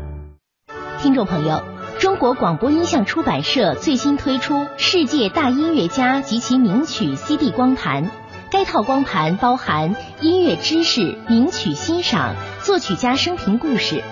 [1.00, 1.62] 听众朋友，
[1.98, 8.04] 中国广播音像出版社最新推出《世界大音乐家及其名曲 CD 光盘》，
[8.50, 14.04] 该套光盘包含音乐知识、名曲欣赏、作曲家生平故事。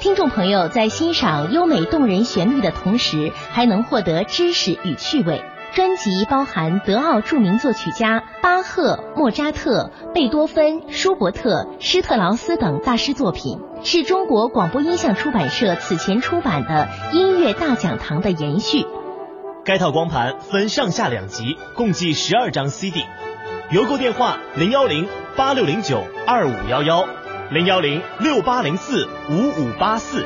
[0.00, 5.44] 听众朋友在欣赏优美动人旋律的同时，还能获得知识与趣味。
[5.74, 18.86] 专辑包含德奥著名作曲家巴赫、莫扎特、贝多芬、舒伯特、施特劳斯等大师作品，是中国广播音像出版社此前出版的《音乐大讲堂》的延续。
[19.66, 23.04] 该套光盘分上下两集，共计十二张 CD。
[23.70, 27.06] 邮购电话：零幺零八六零九二五幺幺，
[27.52, 30.24] 零幺零六八零四五五八四。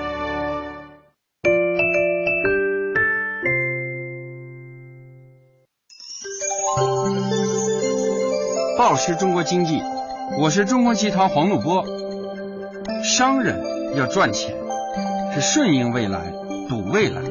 [8.76, 9.80] 报时中国经济，
[10.38, 11.87] 我是中国集团黄怒波。
[13.02, 13.58] 商人
[13.96, 14.54] 要赚钱，
[15.32, 16.30] 是顺应未来，
[16.68, 17.22] 赌未来；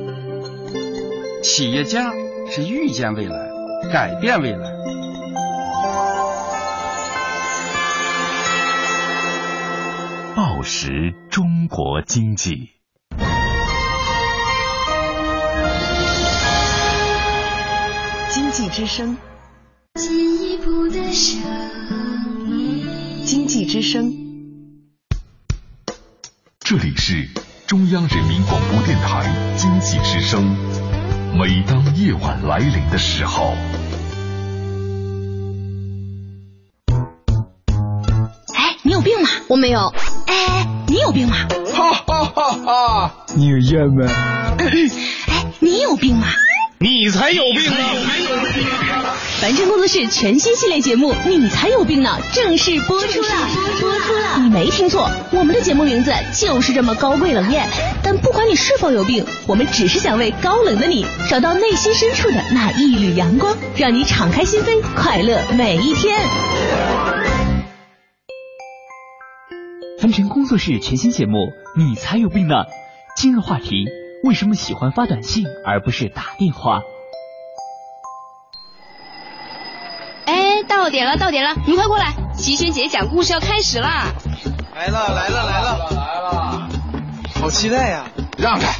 [1.44, 2.12] 企业家
[2.50, 3.48] 是预见未来，
[3.92, 4.73] 改变未来。
[10.64, 12.70] 报时中国经济，
[18.30, 19.18] 经济之声，
[19.96, 21.42] 进一步的声
[22.48, 22.86] 音。
[23.26, 24.10] 经济之声，
[26.62, 27.28] 这里是
[27.68, 30.56] 中央人民广播电台经济之声。
[31.38, 33.54] 每当夜晚来临的时候，
[38.86, 39.30] 你有病吗？
[39.48, 39.94] 我没有。
[40.28, 41.38] 哎，你有病吗？
[41.74, 43.14] 哈哈哈哈！
[43.34, 44.06] 你有烟吗？
[44.60, 46.28] 哎，你有病吗？
[46.80, 47.78] 你才有病呢！
[49.40, 53.30] 凡尘工作室全新系列节目《你才有病呢》正式播出了，
[53.80, 54.40] 播出了。
[54.40, 57.70] 你没听错，我们的节目名字就是这么高贵冷艳。
[58.04, 66.20] 但不管你是否有病，我们只是想为高冷的你找到内心深处的那一缕阳光，让你敞开心扉，快乐每一天。
[70.04, 72.66] 凡尘工作室全新节目，你才有病呢！
[73.16, 73.86] 今日话题：
[74.26, 76.82] 为什么喜欢发短信而不是打电话？
[80.26, 82.16] 哎，到点了，到点了，你快过来！
[82.36, 84.08] 齐轩姐讲故事要开始啦！
[84.76, 86.70] 来了，来了，来了，来了！
[87.40, 88.04] 好期待呀！
[88.38, 88.76] 让开，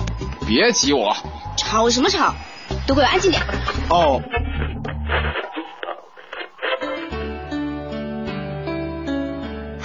[0.46, 1.16] 别挤我！
[1.56, 2.36] 吵什么吵？
[2.86, 3.42] 都给我安静点！
[3.90, 4.22] 哦。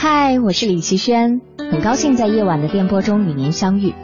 [0.00, 1.40] 嗨，我是李奇轩，
[1.72, 3.94] 很高兴在夜晚的电波中与您相遇。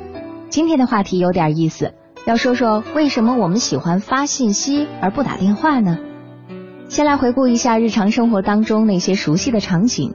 [0.50, 1.94] 今天的话题有点意思，
[2.26, 5.98] 要说说为什么我们喜欢发信息而不打电话呢？
[6.88, 10.14] 先来回顾一下日常生活当中那些熟悉的场景，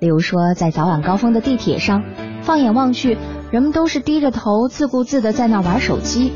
[0.00, 2.04] 例如说在早晚高峰的地铁上，
[2.40, 3.18] 放眼望去，
[3.50, 6.32] 人们都是低着头自顾自的在那玩手机，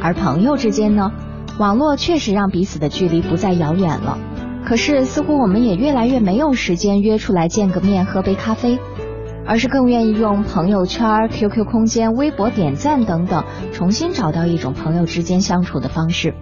[0.00, 1.12] 而朋友之间呢，
[1.58, 4.16] 网络确实让彼此的距离不再遥远了。
[4.66, 8.78] 可是，似乎我们也越来越没有时间约出来见个面喝杯咖啡，
[9.46, 16.34] 而是更愿意用朋友圈、QQ 空间、微博点赞等等，重新找到一种朋友之间相处的方式。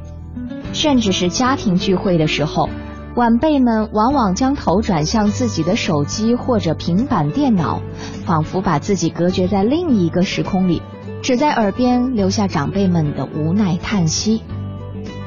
[0.73, 2.69] 甚至是家庭聚会的时候，
[3.17, 7.83] 晚辈们往往将头转向自己的手机或者平板电脑，
[8.25, 10.81] 仿佛把自己隔绝在另一个时空里，
[11.23, 14.43] 只在耳边留下长辈们的无奈叹息。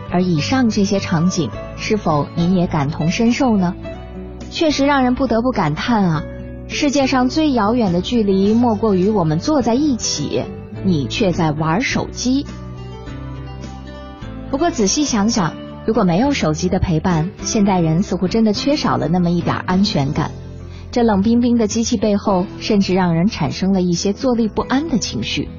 [0.10, 3.73] 而以上这些场景，是否您也感同身受呢？
[4.51, 6.23] 确实让人不得不感叹啊！
[6.67, 10.43] 世界上最遥远的距离，莫过于我们坐在一起，
[10.83, 12.45] 你却在玩手机。
[14.49, 15.53] 不过仔细想想，
[15.85, 20.31] 如果没有手机的陪伴，现代人似乎真的缺少了那么一点安全感。
[20.91, 25.49] 这冷冰冰的机器背后，甚至让人产生了一些坐立不安的情绪。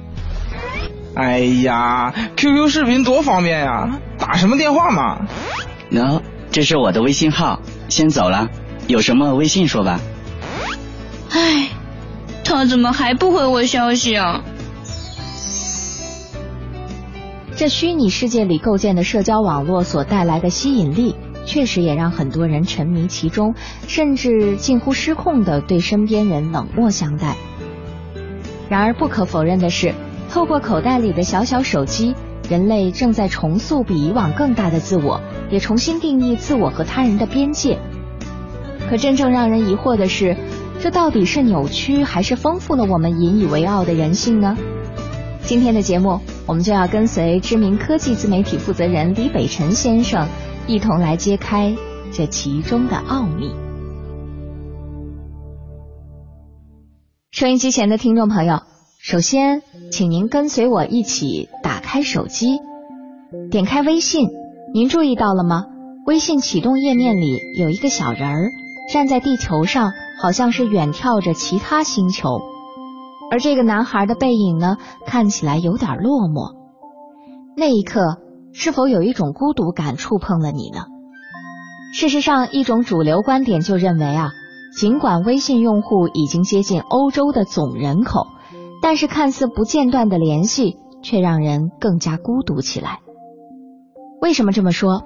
[1.13, 3.99] 哎呀，QQ 视频多方便呀！
[4.17, 5.27] 打什么电话嘛？
[5.91, 6.21] 喏，
[6.51, 8.49] 这是我的微信号，先走了。
[8.87, 9.99] 有什么微信说吧。
[11.29, 11.69] 唉，
[12.43, 14.43] 他怎么还不回我消息啊？
[17.55, 23.55] 这虚拟世界里构建的社交网络所带来的吸引力，确实也让很多人沉迷其中，
[23.87, 27.35] 甚至近乎失控的对身边人冷漠相待。
[28.69, 29.93] 然而，不可否认的是。
[30.29, 32.13] 透过口袋里的小小手机，
[32.49, 37.79] 人类正在重塑比以往更大的自我，也重新定义自我和他人的边界。
[38.89, 40.35] 可真正让人疑惑的是，
[40.79, 44.57] 这到底是扭曲还是丰富了我们引以为傲的人性呢？
[45.41, 50.27] 今天的节目，我们就要跟随知名科技自媒体负责人李北辰先生，
[50.67, 51.75] 一同来揭开
[52.11, 53.51] 这其中的奥秘。
[57.31, 58.61] 收音机前的听众朋友。
[58.99, 62.59] 首先，请您跟随我一起打开手机，
[63.51, 64.29] 点开微信。
[64.73, 65.63] 您注意到了吗？
[66.05, 68.51] 微信启动页面里有一个小人儿，
[68.91, 72.41] 站在地球上，好像是远眺着其他星球。
[73.31, 76.55] 而这个男孩的背影呢，看起来有点落寞。
[77.55, 78.17] 那一刻，
[78.53, 80.81] 是否有一种孤独感触碰了你呢？
[81.93, 84.31] 事实上，一种主流观点就认为啊，
[84.77, 88.27] 尽管微信用户已经接近欧洲的总人口。
[88.79, 92.99] 但是看似不间断的联系，却让人更加孤独起来。
[94.21, 95.03] 为什么这么说？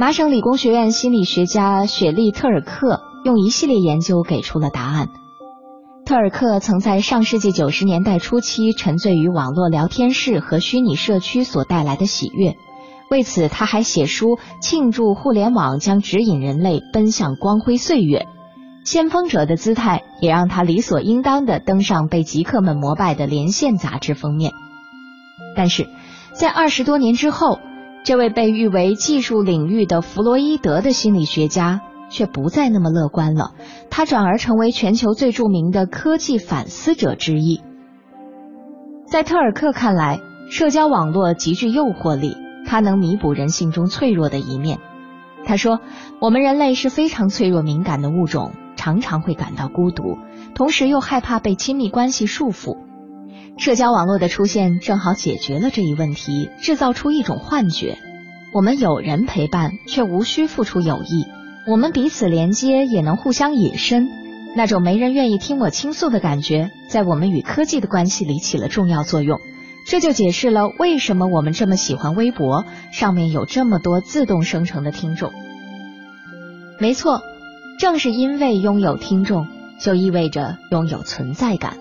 [0.00, 5.08] 麻省理工学院心理学家雪莉·特尔克用一系列研究给出了答案。
[6.06, 12.56] 特尔克曾在上世纪九十年代初期沉醉于网络聊天室和虚拟社区所带来的喜悦，
[13.10, 18.26] 为此他还写书庆祝互联网将指引人类奔向光辉岁月。
[18.84, 24.52] 先锋者的姿态也让他理所应当的登上被极客们膜拜的《连线》杂志封面。
[25.54, 25.86] 但是，
[26.32, 27.60] 在二十多年之后，
[28.04, 33.52] 这位被誉为技术领域的弗洛伊德的心理学家却不再那么乐观了。
[33.90, 37.62] 他转而成为全球最著名的科技反思者之一。
[39.06, 40.18] 在特尔克看来，
[40.50, 44.78] 社交网络极具诱惑力，它能弥补人性中脆弱的一面。
[45.44, 45.80] 他说
[46.20, 50.18] ：“我们人类是非常脆弱敏感的物种。”常常会感到孤独，
[50.56, 52.78] 同时又害怕被亲密关系束缚。
[53.58, 57.98] 社交网络的出现正好解决了这一问题，制造出一种幻觉：
[58.52, 61.26] 我们有人陪伴，却无需付出友谊；
[61.70, 64.08] 我们彼此连接，也能互相隐身。
[64.56, 69.38] 那种没人愿意听我倾诉的感觉，在我们与科技的关系里起了重要作用。
[69.86, 75.32] 这就解释了为什么我们这么喜欢微博，上面有这么多自动生成的听众。
[76.78, 77.20] 没错。
[77.78, 79.48] 正是因为拥有听众，
[79.80, 81.78] 就意味着拥有存在感。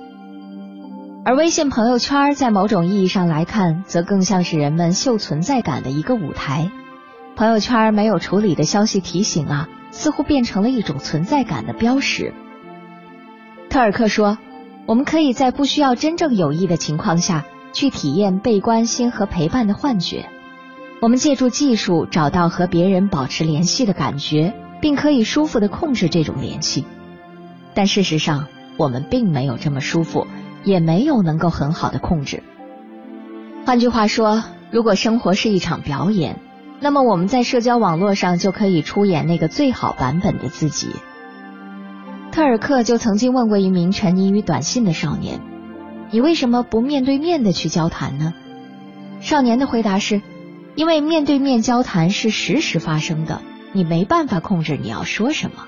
[1.23, 6.71] 而微信朋友圈在某种意义上来看，则更像是人们秀存在感的一个舞台。
[7.35, 12.33] 朋友圈没有处理的消息提醒啊，似乎变成了一种存在感的标识。
[13.69, 14.39] 特尔克说
[14.87, 20.27] ：“我们可以在不需要真正有益的情况下去体验被关心和陪伴的幻觉。
[21.01, 26.83] 我们借助技术找到和别人保持联系的感觉，并可以舒服的控制这种联系。
[27.75, 30.25] 但事实上，我们并没有这么舒服，
[30.63, 32.43] 也没有能够很好的控制。
[33.65, 36.39] 换句话说，如果生活是一场表演。”
[36.83, 40.89] 那么我们在社交网络上就可以出演那个最好版本的自己。
[42.31, 45.41] 特尔克就曾经问过一名沉溺于短信的少年
[46.09, 48.33] ：“你为什么不面对面的去交谈呢？”
[49.21, 50.23] 少年的回答是
[50.73, 53.43] ：“因为面对面交谈是实时发生的，
[53.73, 55.67] 你没办法控制你要说什么。”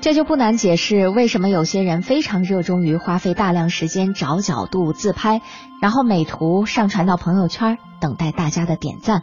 [0.00, 5.42] 这就不难解释为什么有些人非常热衷于花费大量时间找角度自拍，
[5.82, 9.22] 然后美图上传到朋友圈，等待大家的点赞。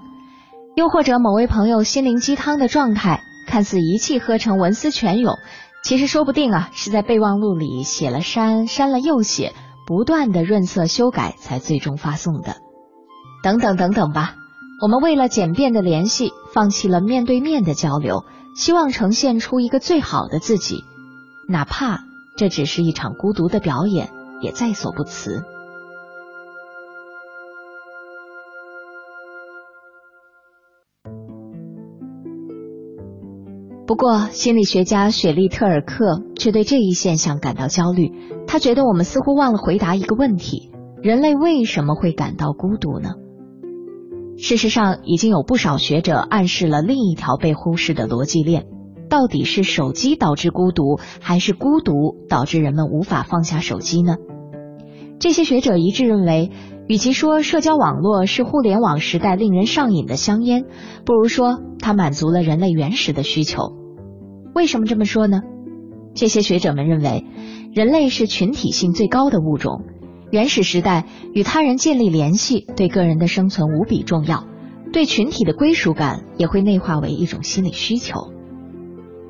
[0.76, 5.38] 又或者某位朋友心灵鸡汤的状态，看似一气呵成、文思泉涌，
[5.84, 9.54] 其实说不定啊是在备忘录里写了删、删了又写，
[9.88, 12.58] 不断的润色修改才最终发送的。
[13.44, 14.36] 等等等等吧，
[14.82, 20.84] 我们为了简便的联系，放弃了面对面的交流，希望呈现出一个最好的自己，
[21.48, 22.00] 哪怕
[22.38, 24.10] 这只是一场孤独的表演，
[24.42, 25.44] 也在所不辞。
[33.86, 38.12] 不过，心理学家雪莉特尔克却对这一现象感到焦虑。
[38.48, 43.10] 他觉得我们似乎忘了回答一个问题：人类为什么会感到孤独呢？
[44.38, 48.66] 事实上，已经有不少学者暗示了另一条被忽视的逻辑链：
[49.10, 54.18] 到底是手机导致孤独，还是孤独导致人们无法放下手机呢？
[55.20, 56.52] 这些学者一致认为，
[56.88, 60.66] 与其说社交网络是互联网时代令人上瘾的香烟，
[61.06, 61.60] 不如说。
[61.86, 63.74] 它满足了人类原始的需求。
[64.56, 65.42] 为什么这么说呢？
[66.16, 67.26] 这些学者们认为，
[67.74, 69.82] 人类是群体性最高的物种。
[70.34, 74.48] 原始时代与他人建立联系，对个人的生存无比重要，
[74.92, 78.32] 对群体的归属感也会内化为一种心理需求。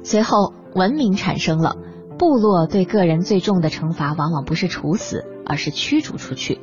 [0.03, 1.75] 随后，文明产生了，
[2.17, 6.61] 部落对个人最重的惩罚往往不是处死，而是驱逐出去。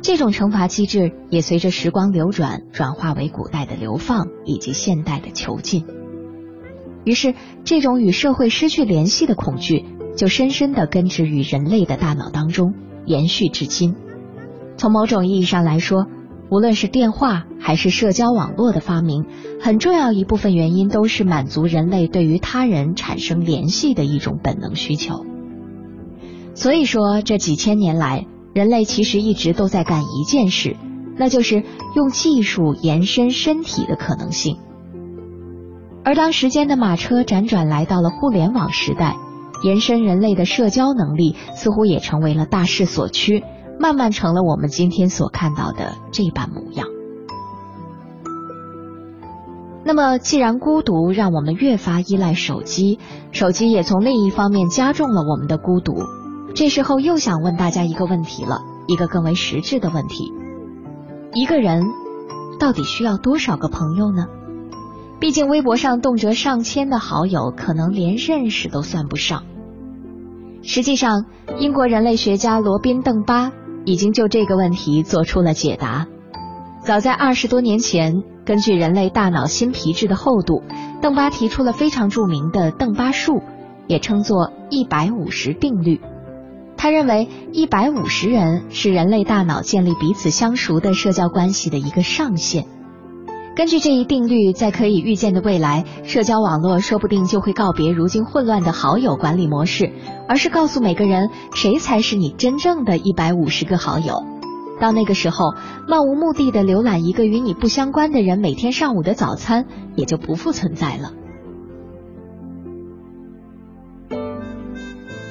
[0.00, 5.84] 这种惩罚机制也随着时光流转，转化为古代的流放以及现代的囚禁。
[7.04, 7.34] 于是，
[7.64, 9.84] 这种与社会失去联系的恐惧
[10.16, 12.72] 就深深地根植于人类的大脑当中，
[13.06, 13.94] 延续至今。
[14.76, 16.06] 从某种意义上来说，
[16.50, 19.24] 无论是电话还是社交网络的发明，
[19.60, 25.24] 很重要一部分原因都是满足人类对于他人产生联系的一种本能需求。
[26.54, 28.26] 所以说，这几千年来。
[28.54, 30.76] 人类其实一直都在干一件事，
[31.16, 31.64] 那就是
[31.96, 34.58] 用技术延伸身体的可能性。
[36.04, 39.16] 而当时间的马车辗转来到了互联网时代，
[39.62, 43.44] 延伸人类的社交能力似乎也成为了大势所趋，
[43.78, 46.86] 慢慢成了我们今天所看到的这般模样。
[49.84, 53.00] 那么，既然孤独让我们越发依赖手机，
[53.32, 55.94] 手机也从另一方面加重了我们的孤独。
[56.54, 60.32] 这时候又想问大家一个问题了，一个更为实质的问题：
[61.32, 61.84] 一个人
[62.60, 64.26] 到底需要多少个朋友呢？
[65.18, 69.44] 毕竟微博上动辄上千的好友，可能连认识都算不上。
[70.62, 71.26] 实际上，
[71.58, 73.52] 英国人类学家罗宾·邓巴
[73.84, 76.06] 已经就这个问题做出了解答。
[76.84, 80.62] 早在二十多年前，根据人类大脑新皮质的厚度，
[81.00, 83.42] 邓巴提出了非常著名的邓巴数，
[83.86, 86.00] 也称作一百五十定律。
[86.76, 92.66] 他认为，一百五十人是人类大脑建立彼此相熟的社交关系的一个上限。
[93.54, 99.92] 根据这一定律，在可以预见的未来，社交网络说不定就会告别如今混乱的好友管理模式，
[100.26, 104.24] 而是告诉每个人谁才是你真正的一百五十个好友。
[104.80, 105.54] 到那个时候，
[105.86, 111.12] 漫无目的的浏览一个与你不相关的人每天上午的早餐，也就不复存在了。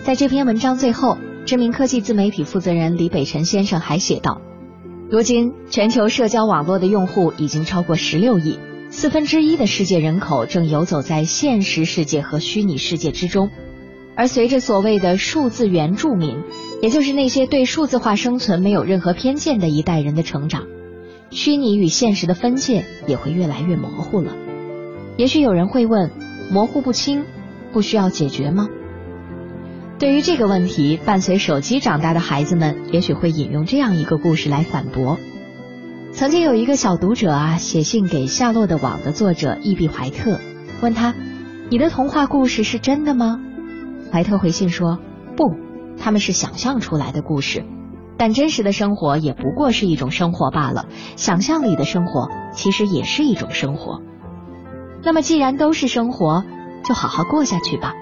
[0.04, 1.18] 在这篇文章最后。
[1.44, 4.40] 知名科技自媒体负责人李北辰先生还写道
[5.12, 8.58] ：“如今，全球社交网络的用户已经超过十六亿，
[8.90, 13.50] 四分之一的世界人口正游走在现实世界和虚拟世界之中。
[14.16, 16.38] 而随着所谓的数字原住民，
[16.82, 20.64] 也就是那些对数字化生存没有任何偏见的一代人的成长，
[21.30, 24.32] 虚拟与现实的分界也会越来越模糊了。
[25.18, 26.10] 也许有人会问：
[26.50, 27.26] 模糊不清，
[27.74, 28.70] 不需要解决吗？”
[30.02, 35.20] 对于这个问题，伴随手机长大的孩子们，也许会引用这样一个故事来反驳。
[36.12, 40.40] 曾经有一个小读者啊，写信给《夏洛的网》的作者伊比怀特，
[40.82, 41.14] 问他
[41.70, 43.40] ：“你的童话故事是真的吗？”
[44.12, 44.98] 怀特回信说
[45.38, 45.54] ：“不，
[46.00, 47.64] 他们是想象出来的故事。
[48.18, 54.02] 但真实的生活也不过是一种生活罢了，想象里的生活其实也是一种生活。
[55.04, 56.44] 那么既然都是生活，
[56.84, 57.94] 就好好过下去吧。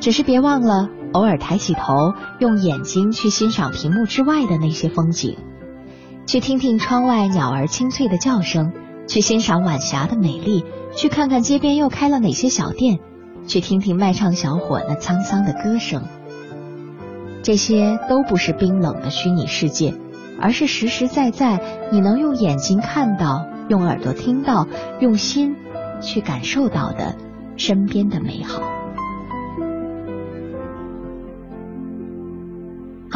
[0.00, 5.38] 只是别忘了。”偶尔抬起头，用眼睛去欣赏屏幕之外的那些风景，
[6.26, 8.74] 去听听窗外鸟儿清脆的叫声，
[9.08, 12.98] 去欣赏晚霞的美丽，去看看街边又开了哪些小店，
[13.46, 16.02] 去听听卖唱小伙那沧桑的歌声。
[17.42, 19.94] 这些都不是冰冷的虚拟世界，
[20.38, 24.66] 而是实实在在你能用眼睛看到、用耳朵听到、
[25.00, 25.56] 用心
[26.02, 27.16] 去感受到的
[27.56, 28.75] 身边的美好。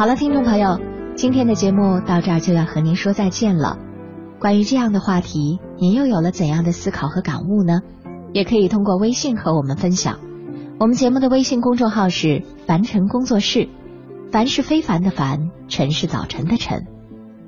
[0.01, 0.79] 好了，听众朋友，
[1.15, 3.77] 今天的节目到这儿就要和您说再见了。
[4.39, 7.81] 关于这样的话题，您又有了怎样的思考和感悟呢？
[8.33, 10.19] 也可以通过微信和我们分享。
[10.79, 13.69] 我们节目的微信公众号是“凡尘工作室”，
[14.33, 16.87] 凡是非凡的凡，尘是早晨的晨。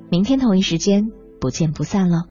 [0.08, 1.08] 明天同一时间
[1.40, 2.22] 不见不散喽。